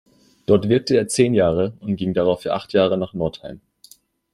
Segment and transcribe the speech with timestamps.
[0.47, 3.61] Dort wirkte er zehn Jahre und ging darauf für acht Jahre nach Northeim.